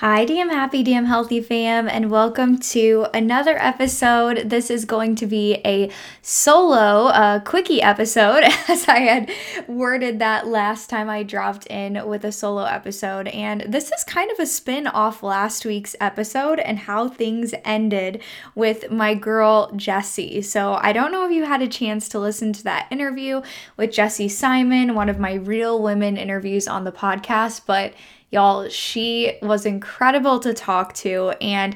[0.00, 4.50] Hi, damn happy, damn healthy fam, and welcome to another episode.
[4.50, 9.30] This is going to be a solo, uh, quickie episode, as I had
[9.66, 13.28] worded that last time I dropped in with a solo episode.
[13.28, 18.20] And this is kind of a spin off last week's episode and how things ended
[18.54, 20.42] with my girl Jessie.
[20.42, 23.40] So I don't know if you had a chance to listen to that interview
[23.78, 27.94] with Jessie Simon, one of my real women interviews on the podcast, but
[28.36, 31.74] Y'all, she was incredible to talk to, and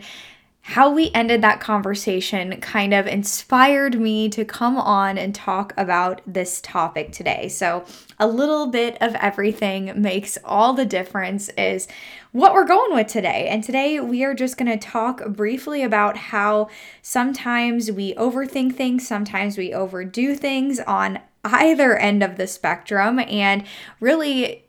[0.60, 6.20] how we ended that conversation kind of inspired me to come on and talk about
[6.26, 7.48] this topic today.
[7.48, 7.86] So,
[8.18, 11.88] a little bit of everything makes all the difference, is
[12.32, 13.48] what we're going with today.
[13.48, 16.68] And today we are just going to talk briefly about how
[17.00, 23.64] sometimes we overthink things, sometimes we overdo things on either end of the spectrum, and
[23.98, 24.66] really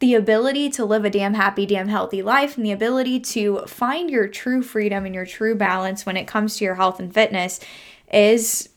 [0.00, 4.10] the ability to live a damn happy, damn healthy life, and the ability to find
[4.10, 7.60] your true freedom and your true balance when it comes to your health and fitness
[8.12, 8.68] is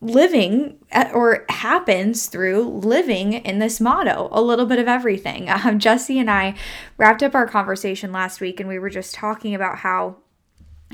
[0.00, 0.78] living
[1.14, 5.48] or happens through living in this motto a little bit of everything.
[5.66, 6.54] Um, jesse and i
[6.98, 10.18] wrapped up our conversation last week and we were just talking about how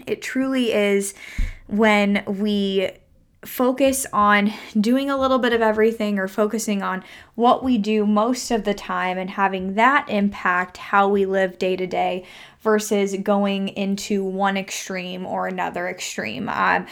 [0.07, 1.15] it truly is
[1.67, 2.91] when we
[3.45, 7.03] focus on doing a little bit of everything or focusing on
[7.35, 11.75] what we do most of the time and having that impact how we live day
[11.75, 12.25] to day
[12.61, 16.48] versus going into one extreme or another extreme.
[16.48, 16.86] Um,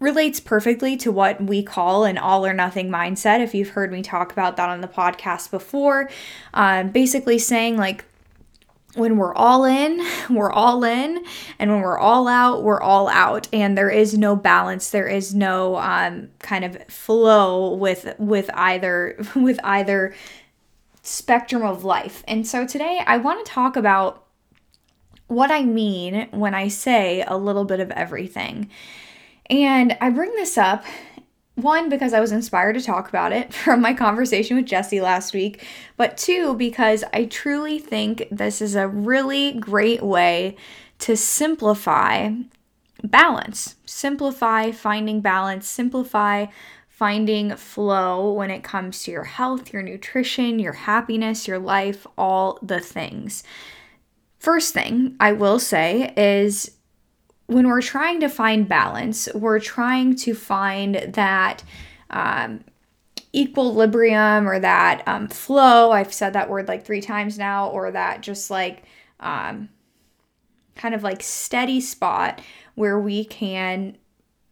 [0.00, 3.40] relates perfectly to what we call an all or nothing mindset.
[3.40, 6.10] If you've heard me talk about that on the podcast before,
[6.52, 8.04] um, basically saying like,
[8.94, 11.24] when we're all in, we're all in,
[11.58, 14.90] and when we're all out, we're all out, and there is no balance.
[14.90, 20.14] There is no um, kind of flow with with either with either
[21.02, 22.24] spectrum of life.
[22.26, 24.24] And so today, I want to talk about
[25.26, 28.70] what I mean when I say a little bit of everything.
[29.50, 30.84] And I bring this up
[31.54, 35.34] one, because I was inspired to talk about it from my conversation with Jesse last
[35.34, 35.64] week,
[35.96, 40.56] but two, because I truly think this is a really great way
[41.00, 42.30] to simplify
[43.02, 46.46] balance, simplify finding balance, simplify
[46.88, 52.58] finding flow when it comes to your health, your nutrition, your happiness, your life, all
[52.62, 53.42] the things.
[54.38, 56.73] First thing I will say is
[57.46, 61.62] when we're trying to find balance, we're trying to find that
[62.10, 62.64] um,
[63.34, 65.90] equilibrium or that um, flow.
[65.90, 68.84] I've said that word like three times now, or that just like
[69.20, 69.68] um,
[70.74, 72.40] kind of like steady spot
[72.74, 73.96] where we can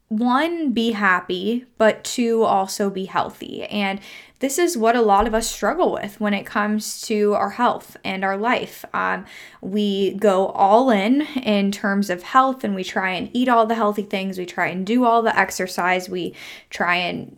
[0.08, 3.64] one, be happy, but two, also be healthy.
[3.64, 3.98] And
[4.42, 7.96] this is what a lot of us struggle with when it comes to our health
[8.04, 8.84] and our life.
[8.92, 9.24] Um,
[9.60, 13.76] we go all in in terms of health and we try and eat all the
[13.76, 16.34] healthy things, we try and do all the exercise, we
[16.70, 17.36] try and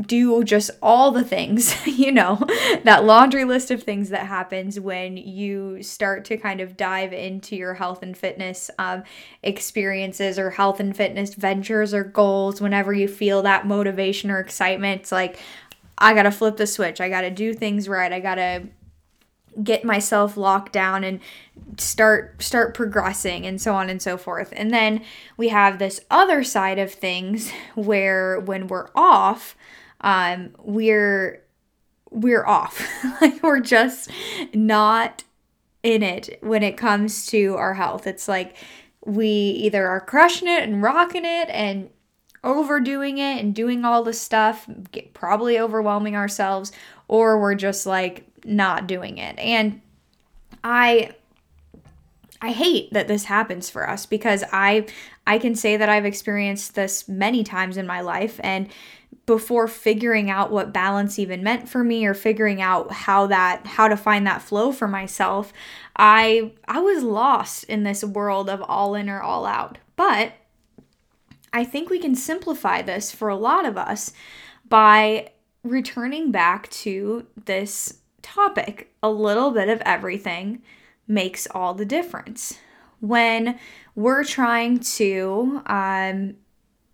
[0.00, 2.42] do just all the things, you know,
[2.84, 7.56] that laundry list of things that happens when you start to kind of dive into
[7.56, 9.02] your health and fitness um,
[9.42, 12.58] experiences or health and fitness ventures or goals.
[12.58, 15.38] Whenever you feel that motivation or excitement, it's like,
[15.98, 17.00] I gotta flip the switch.
[17.00, 18.12] I gotta do things right.
[18.12, 18.68] I gotta
[19.62, 21.20] get myself locked down and
[21.78, 24.52] start start progressing and so on and so forth.
[24.56, 25.02] And then
[25.36, 29.56] we have this other side of things where when we're off,
[30.00, 31.42] um, we're
[32.10, 32.86] we're off.
[33.20, 34.10] like we're just
[34.54, 35.24] not
[35.82, 38.06] in it when it comes to our health.
[38.06, 38.56] It's like
[39.04, 41.90] we either are crushing it and rocking it and
[42.48, 46.72] overdoing it and doing all the stuff, get, probably overwhelming ourselves,
[47.06, 49.38] or we're just like not doing it.
[49.38, 49.80] And
[50.64, 51.14] I
[52.40, 54.86] I hate that this happens for us because I
[55.26, 58.68] I can say that I've experienced this many times in my life and
[59.26, 63.86] before figuring out what balance even meant for me or figuring out how that how
[63.86, 65.52] to find that flow for myself
[65.96, 70.32] i i was lost in this world of all in or all out but
[71.52, 74.12] i think we can simplify this for a lot of us
[74.68, 75.28] by
[75.62, 78.92] returning back to this topic.
[79.02, 80.62] A little bit of everything
[81.06, 82.58] makes all the difference.
[83.00, 83.58] When
[83.94, 86.34] we're trying to um,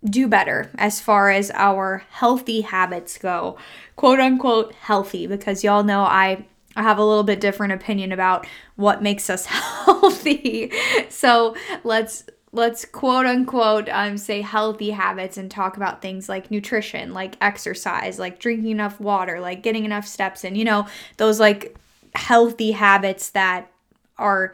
[0.03, 3.57] do better as far as our healthy habits go,
[3.95, 6.45] quote unquote healthy, because y'all know I
[6.77, 9.45] I have a little bit different opinion about what makes us
[9.85, 10.71] healthy.
[11.09, 11.55] so
[11.85, 12.25] let's
[12.55, 18.17] let's quote unquote um, say healthy habits and talk about things like nutrition, like exercise,
[18.17, 20.87] like drinking enough water, like getting enough steps in, you know,
[21.17, 21.75] those like
[22.15, 23.71] healthy habits that
[24.17, 24.53] are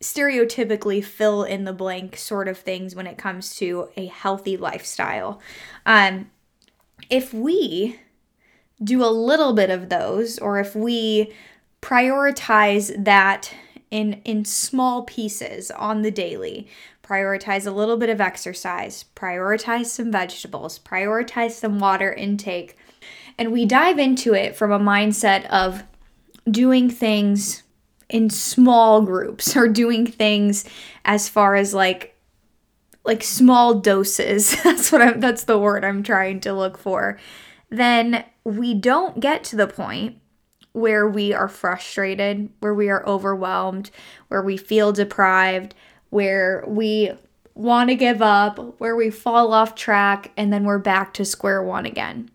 [0.00, 5.40] stereotypically fill in the blank sort of things when it comes to a healthy lifestyle.
[5.84, 6.30] Um,
[7.10, 7.98] if we
[8.82, 11.32] do a little bit of those, or if we
[11.82, 13.52] prioritize that
[13.90, 16.66] in in small pieces on the daily,
[17.04, 22.76] prioritize a little bit of exercise, prioritize some vegetables, prioritize some water intake,
[23.38, 25.84] and we dive into it from a mindset of
[26.50, 27.62] doing things
[28.08, 30.64] in small groups or doing things
[31.04, 32.10] as far as like
[33.04, 34.60] like small doses.
[34.64, 37.18] That's what I'm that's the word I'm trying to look for.
[37.70, 40.18] Then we don't get to the point
[40.72, 43.90] where we are frustrated, where we are overwhelmed,
[44.28, 45.74] where we feel deprived,
[46.10, 47.12] where we
[47.54, 51.62] want to give up, where we fall off track, and then we're back to square
[51.62, 52.30] one again.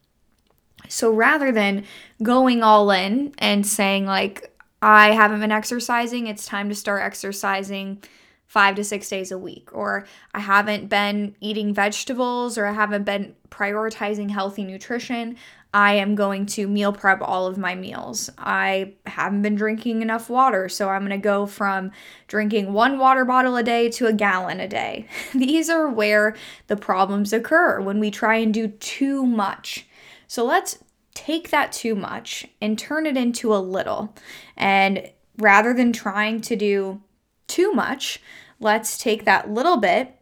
[0.88, 1.86] So rather than
[2.24, 8.02] going all in and saying, like, I haven't been exercising, it's time to start exercising
[8.48, 13.04] five to six days a week, or I haven't been eating vegetables, or I haven't
[13.04, 15.36] been prioritizing healthy nutrition.
[15.74, 18.30] I am going to meal prep all of my meals.
[18.38, 21.92] I haven't been drinking enough water, so I'm going to go from
[22.28, 25.08] drinking one water bottle a day to a gallon a day.
[25.34, 26.36] These are where
[26.68, 29.86] the problems occur when we try and do too much.
[30.28, 30.80] So let's
[31.14, 34.16] take that too much and turn it into a little.
[34.58, 37.02] And rather than trying to do
[37.48, 38.20] too much,
[38.60, 40.16] let's take that little bit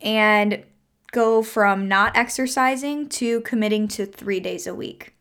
[0.00, 0.64] and
[1.16, 5.14] go from not exercising to committing to three days a week.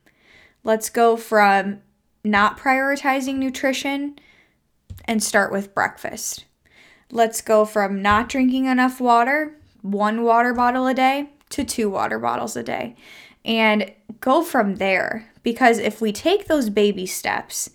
[0.62, 1.84] Let's go from
[2.22, 4.20] not prioritizing nutrition
[5.06, 6.44] and start with breakfast.
[7.10, 12.20] Let's go from not drinking enough water, one water bottle a day, to two water
[12.20, 12.98] bottles a day.
[13.46, 13.90] And
[14.20, 15.32] go from there.
[15.44, 17.70] Because if we take those baby steps,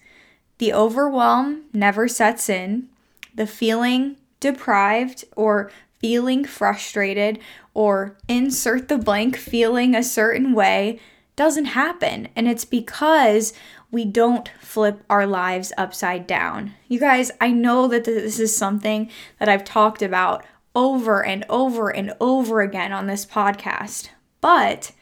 [0.58, 2.90] the overwhelm never sets in,
[3.34, 5.70] the feeling deprived or
[6.00, 7.38] feeling frustrated
[7.75, 10.99] or insert the blank feeling a certain way
[11.37, 12.29] doesn't happen.
[12.35, 13.52] And it's because
[13.91, 16.75] we don't flip our lives upside down.
[16.88, 20.44] You guys, I know that this is something that I've talked about
[20.75, 24.11] over and over and over again on this podcast,
[24.41, 24.93] but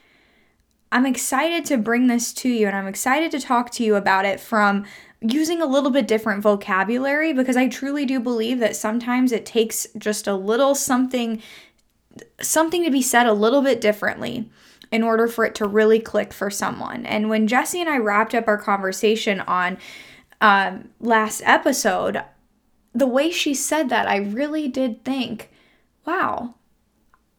[0.90, 4.24] I'm excited to bring this to you and I'm excited to talk to you about
[4.24, 4.86] it from
[5.20, 9.86] using a little bit different vocabulary because I truly do believe that sometimes it takes
[9.96, 11.42] just a little something
[12.40, 14.50] something to be said a little bit differently
[14.90, 17.04] in order for it to really click for someone.
[17.06, 19.78] And when Jesse and I wrapped up our conversation on
[20.40, 22.22] um, last episode,
[22.94, 25.50] the way she said that, I really did think,
[26.06, 26.54] wow,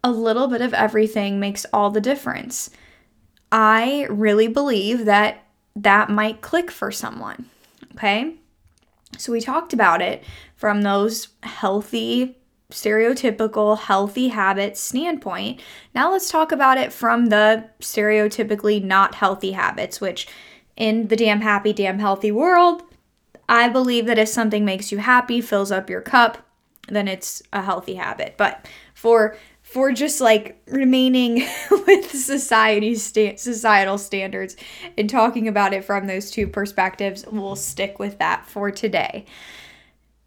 [0.03, 2.69] a little bit of everything makes all the difference.
[3.51, 5.43] I really believe that
[5.75, 7.45] that might click for someone.
[7.94, 8.36] Okay.
[9.17, 10.24] So we talked about it
[10.55, 12.38] from those healthy,
[12.72, 15.62] stereotypical, healthy habits standpoint.
[15.96, 20.27] Now let's talk about it from the stereotypically not healthy habits, which
[20.75, 22.84] in the damn happy, damn healthy world,
[23.50, 26.38] I believe that if something makes you happy, fills up your cup,
[26.88, 28.36] then it's a healthy habit.
[28.38, 29.36] But for
[29.69, 34.55] for just like remaining with society's sta- societal standards
[34.97, 39.25] and talking about it from those two perspectives, we'll stick with that for today.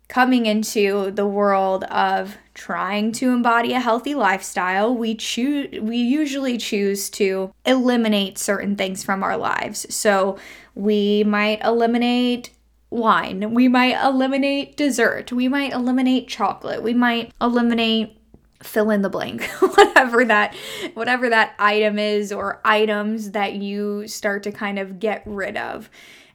[0.07, 6.57] Coming into the world of trying to embody a healthy lifestyle, we choose we usually
[6.57, 9.93] choose to eliminate certain things from our lives.
[9.93, 10.39] So,
[10.77, 12.51] we might eliminate
[12.91, 18.22] wine, we might eliminate dessert, we might eliminate chocolate, we might eliminate
[18.63, 20.55] fill in the blank whatever that
[20.95, 25.91] whatever that item is or items that you start to kind of get rid of.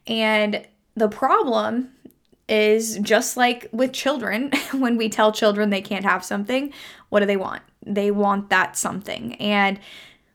[0.06, 1.90] And the problem
[2.48, 6.72] is just like with children when we tell children they can't have something
[7.08, 7.62] what do they want?
[7.86, 9.34] They want that something.
[9.36, 9.78] And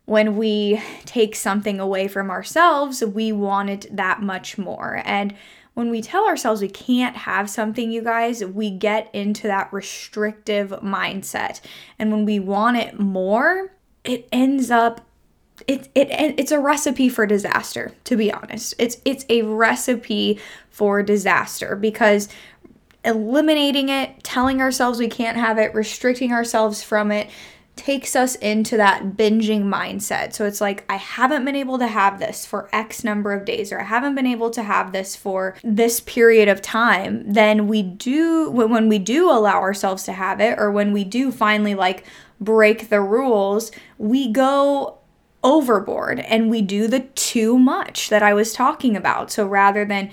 [0.05, 5.01] when we take something away from ourselves we want it that much more.
[5.05, 5.33] And
[5.73, 10.69] when we tell ourselves we can't have something, you guys, we get into that restrictive
[10.83, 11.61] mindset.
[11.97, 15.01] And when we want it more, it ends up
[15.67, 20.39] it, it it's a recipe for disaster to be honest it's it's a recipe
[20.71, 22.27] for disaster because
[23.05, 27.29] eliminating it telling ourselves we can't have it restricting ourselves from it
[27.75, 30.33] takes us into that binging mindset.
[30.33, 33.71] So it's like, I haven't been able to have this for X number of days,
[33.71, 37.23] or I haven't been able to have this for this period of time.
[37.31, 41.31] Then we do, when we do allow ourselves to have it, or when we do
[41.31, 42.05] finally like
[42.39, 44.99] break the rules, we go
[45.43, 49.31] overboard and we do the too much that I was talking about.
[49.31, 50.11] So rather than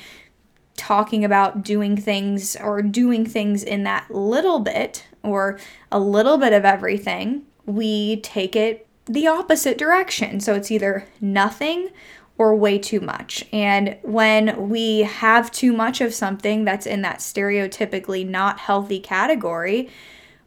[0.76, 5.58] talking about doing things or doing things in that little bit or
[5.92, 7.42] a little bit of everything,
[7.74, 10.40] we take it the opposite direction.
[10.40, 11.90] So it's either nothing
[12.38, 13.44] or way too much.
[13.52, 19.90] And when we have too much of something that's in that stereotypically not healthy category,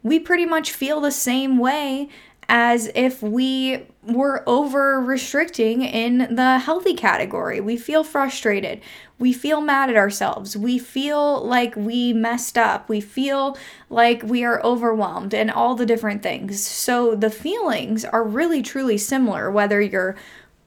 [0.02, 2.08] we pretty much feel the same way
[2.48, 7.60] as if we were over restricting in the healthy category.
[7.60, 8.80] We feel frustrated.
[9.18, 10.56] We feel mad at ourselves.
[10.56, 12.88] We feel like we messed up.
[12.88, 13.56] We feel
[13.88, 16.66] like we are overwhelmed and all the different things.
[16.66, 20.16] So the feelings are really truly similar, whether you're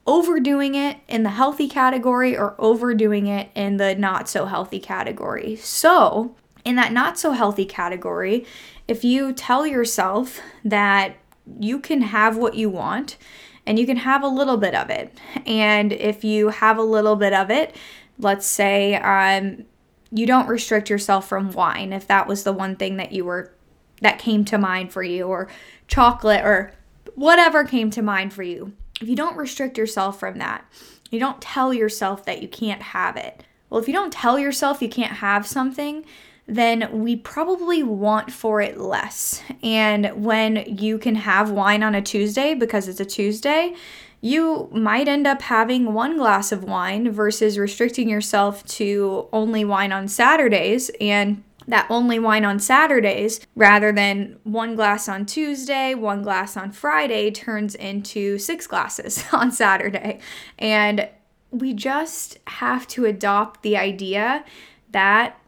[0.07, 5.57] overdoing it in the healthy category or overdoing it in the not so healthy category.
[5.57, 8.45] So, in that not so healthy category,
[8.87, 11.17] if you tell yourself that
[11.59, 13.17] you can have what you want
[13.65, 15.19] and you can have a little bit of it.
[15.45, 17.75] And if you have a little bit of it,
[18.17, 19.65] let's say um,
[20.11, 23.53] you don't restrict yourself from wine, if that was the one thing that you were
[24.01, 25.49] that came to mind for you, or
[25.87, 26.71] chocolate, or
[27.15, 28.73] whatever came to mind for you.
[29.01, 30.65] If you don't restrict yourself from that,
[31.09, 33.43] you don't tell yourself that you can't have it.
[33.69, 36.05] Well, if you don't tell yourself you can't have something,
[36.47, 39.41] then we probably want for it less.
[39.61, 43.75] And when you can have wine on a Tuesday because it's a Tuesday,
[44.21, 49.91] you might end up having one glass of wine versus restricting yourself to only wine
[49.91, 56.23] on Saturdays and that only wine on Saturdays rather than one glass on Tuesday, one
[56.23, 60.19] glass on Friday turns into six glasses on Saturday.
[60.57, 61.09] And
[61.51, 64.45] we just have to adopt the idea
[64.91, 65.39] that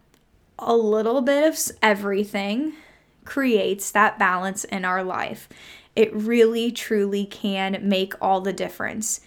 [0.59, 2.73] a little bit of everything
[3.25, 5.49] creates that balance in our life.
[5.95, 9.21] It really, truly can make all the difference.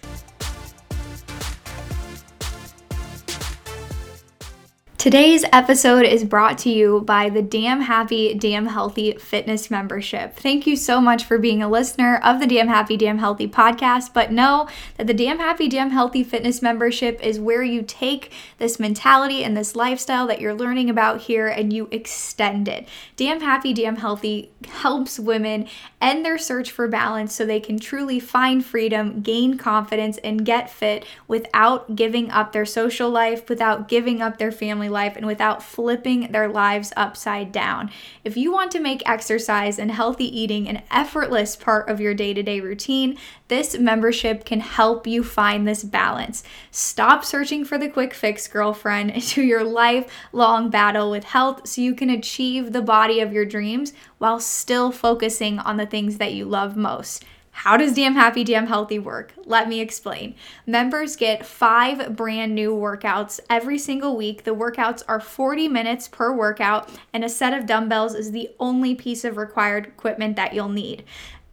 [5.03, 10.37] Today's episode is brought to you by the Damn Happy, Damn Healthy Fitness Membership.
[10.37, 14.13] Thank you so much for being a listener of the Damn Happy, Damn Healthy podcast.
[14.13, 18.79] But know that the Damn Happy, Damn Healthy Fitness Membership is where you take this
[18.79, 22.87] mentality and this lifestyle that you're learning about here and you extend it.
[23.17, 25.67] Damn Happy, Damn Healthy helps women
[25.99, 30.69] end their search for balance so they can truly find freedom, gain confidence, and get
[30.69, 35.61] fit without giving up their social life, without giving up their family life and without
[35.61, 37.91] flipping their lives upside down.
[38.23, 42.33] If you want to make exercise and healthy eating an effortless part of your day
[42.33, 43.17] to day routine,
[43.49, 46.43] this membership can help you find this balance.
[46.71, 51.93] Stop searching for the quick fix, girlfriend, to your lifelong battle with health so you
[51.93, 56.45] can achieve the body of your dreams while still focusing on the things that you
[56.45, 57.25] love most.
[57.55, 59.33] How does Damn Happy, Damn Healthy work?
[59.45, 60.35] Let me explain.
[60.65, 64.43] Members get five brand new workouts every single week.
[64.43, 68.95] The workouts are 40 minutes per workout, and a set of dumbbells is the only
[68.95, 71.05] piece of required equipment that you'll need.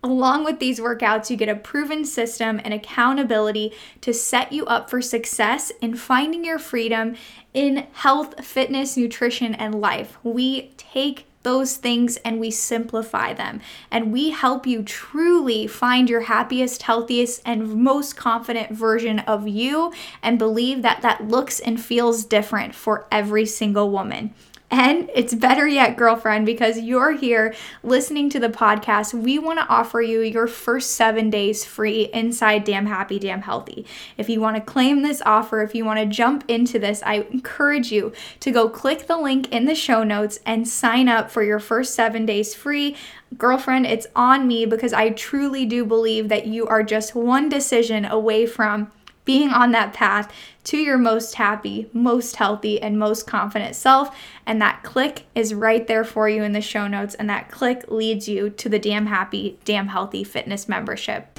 [0.03, 4.89] Along with these workouts, you get a proven system and accountability to set you up
[4.89, 7.15] for success in finding your freedom
[7.53, 10.17] in health, fitness, nutrition, and life.
[10.23, 13.61] We take those things and we simplify them.
[13.91, 19.93] And we help you truly find your happiest, healthiest, and most confident version of you
[20.23, 24.35] and believe that that looks and feels different for every single woman.
[24.71, 29.13] And it's better yet, girlfriend, because you're here listening to the podcast.
[29.13, 33.85] We want to offer you your first seven days free inside Damn Happy, Damn Healthy.
[34.17, 37.27] If you want to claim this offer, if you want to jump into this, I
[37.33, 41.43] encourage you to go click the link in the show notes and sign up for
[41.43, 42.97] your first seven days free.
[43.37, 48.05] Girlfriend, it's on me because I truly do believe that you are just one decision
[48.05, 48.93] away from
[49.31, 50.29] being on that path
[50.65, 54.13] to your most happy, most healthy, and most confident self.
[54.45, 57.15] And that click is right there for you in the show notes.
[57.15, 61.39] And that click leads you to the Damn Happy, Damn Healthy Fitness membership.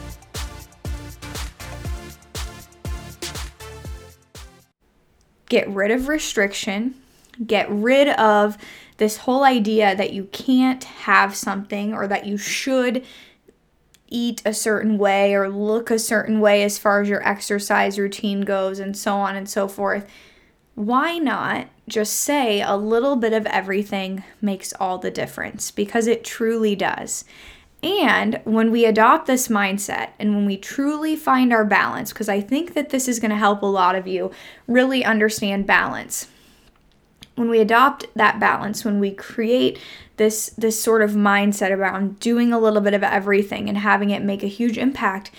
[5.49, 6.95] Get rid of restriction,
[7.45, 8.57] get rid of
[8.95, 13.03] this whole idea that you can't have something or that you should
[14.11, 18.41] eat a certain way or look a certain way as far as your exercise routine
[18.41, 20.07] goes and so on and so forth.
[20.75, 26.23] Why not just say a little bit of everything makes all the difference because it
[26.23, 27.25] truly does.
[27.83, 32.39] And when we adopt this mindset and when we truly find our balance, because I
[32.39, 34.31] think that this is going to help a lot of you
[34.67, 36.27] really understand balance.
[37.35, 39.79] When we adopt that balance, when we create
[40.21, 44.21] this this sort of mindset around doing a little bit of everything and having it
[44.21, 45.31] make a huge impact,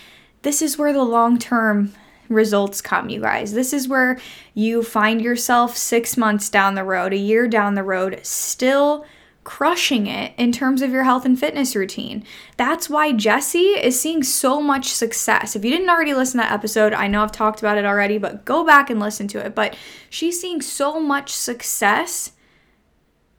[0.42, 1.94] this is where the long-term
[2.28, 3.52] results come, you guys.
[3.52, 4.18] This is where
[4.54, 9.06] you find yourself 6 months down the road, a year down the road, still
[9.44, 12.24] crushing it in terms of your health and fitness routine.
[12.56, 13.58] That's why Jesse
[13.88, 15.54] is seeing so much success.
[15.54, 18.18] If you didn't already listen to that episode, I know I've talked about it already,
[18.18, 19.54] but go back and listen to it.
[19.54, 19.76] But
[20.10, 22.32] she's seeing so much success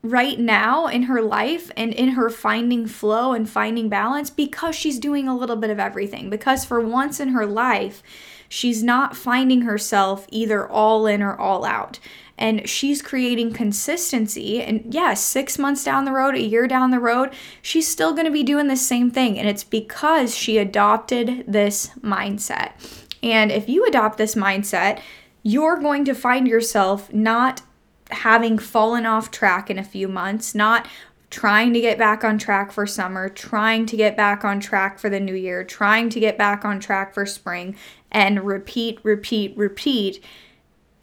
[0.04, 5.00] right now in her life and in her finding flow and finding balance because she's
[5.00, 6.30] doing a little bit of everything.
[6.30, 8.04] Because for once in her life,
[8.50, 12.00] she's not finding herself either all in or all out
[12.38, 14.62] and she's creating consistency.
[14.62, 18.14] And yes, yeah, six months down the road, a year down the road, she's still
[18.14, 19.38] going to be doing the same thing.
[19.38, 22.72] And it's because she adopted this mindset.
[23.22, 25.00] And if you adopt this mindset,
[25.44, 27.62] you're going to find yourself not
[28.12, 30.88] having fallen off track in a few months, not
[31.30, 35.10] trying to get back on track for summer, trying to get back on track for
[35.10, 37.76] the new year, trying to get back on track for spring,
[38.12, 40.24] and repeat, repeat, repeat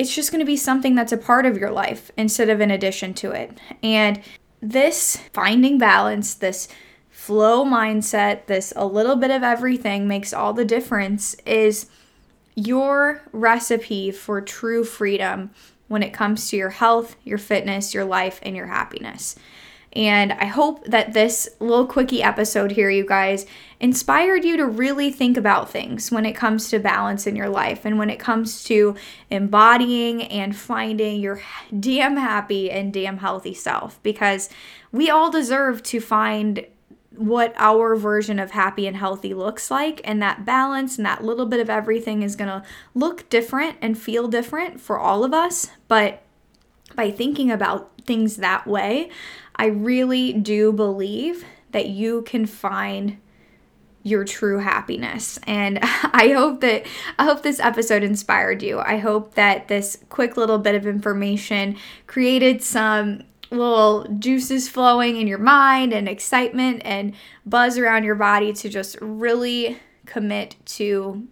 [0.00, 2.70] it's just going to be something that's a part of your life instead of an
[2.70, 3.58] addition to it.
[3.82, 4.22] And
[4.62, 6.68] this finding balance, this
[7.10, 11.90] flow mindset, this a little bit of everything makes all the difference is
[12.54, 15.50] your recipe for true freedom
[15.90, 19.34] when it comes to your health, your fitness, your life, and your happiness.
[19.92, 23.44] And I hope that this little quickie episode here, you guys,
[23.80, 27.84] inspired you to really think about things when it comes to balance in your life
[27.84, 28.94] and when it comes to
[29.30, 31.42] embodying and finding your
[31.80, 34.48] damn happy and damn healthy self because
[34.92, 36.64] we all deserve to find
[37.20, 41.44] what our version of happy and healthy looks like and that balance and that little
[41.44, 42.62] bit of everything is going to
[42.94, 46.22] look different and feel different for all of us but
[46.94, 49.10] by thinking about things that way
[49.54, 53.18] I really do believe that you can find
[54.02, 55.38] your true happiness.
[55.46, 56.86] And I hope that
[57.18, 58.78] I hope this episode inspired you.
[58.78, 65.26] I hope that this quick little bit of information created some little juices flowing in
[65.26, 71.26] your mind and excitement and buzz around your body to just really commit to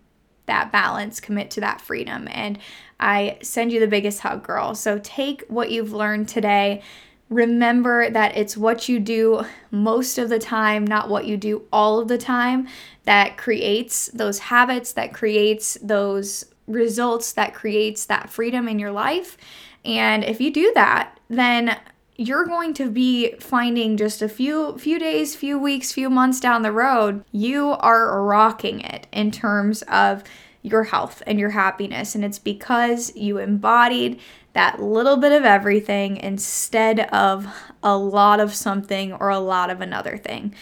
[0.46, 2.26] that balance, commit to that freedom.
[2.31, 2.59] And
[2.98, 4.74] I send you the biggest hug, girl.
[4.74, 6.83] So take what you've learned today
[7.31, 11.98] Remember that it's what you do most of the time, not what you do all
[12.00, 12.68] of the time,
[13.04, 19.37] that creates those habits, that creates those results, that creates that freedom in your life.
[19.85, 21.78] And if you do that, then
[22.18, 26.62] you're going to be finding just a few few days, few weeks, few months down
[26.62, 30.24] the road, you are rocking it in terms of
[30.62, 34.20] your health and your happiness and it's because you embodied
[34.52, 37.46] that little bit of everything instead of
[37.85, 40.52] a lot of something or a lot of another thing.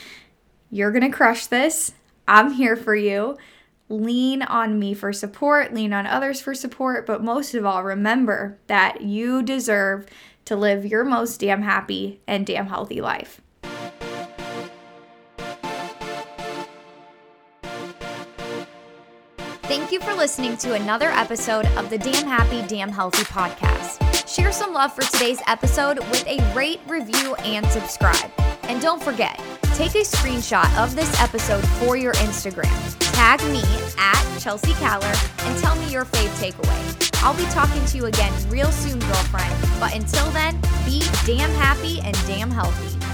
[0.71, 1.93] You're going to crush this.
[2.29, 3.39] I'm here for you.
[3.89, 8.59] Lean on me for support, lean on others for support, but most of all, remember
[8.67, 10.07] that you deserve
[10.47, 13.41] to live your most damn happy and damn healthy life.
[19.63, 24.27] Thank you for listening to another episode of the Damn Happy, Damn Healthy podcast.
[24.29, 28.31] Share some love for today's episode with a rate, review, and subscribe.
[28.63, 29.37] And don't forget,
[29.75, 33.06] take a screenshot of this episode for your Instagram.
[33.17, 33.63] Tag me
[33.97, 37.23] at Chelsea Caller and tell me your fave takeaway.
[37.25, 39.55] I'll be talking to you again real soon, girlfriend.
[39.81, 43.06] But until then, be damn happy and damn healthy.